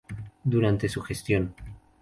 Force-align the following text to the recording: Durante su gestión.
Durante 0.43 0.89
su 0.89 0.99
gestión. 1.03 1.53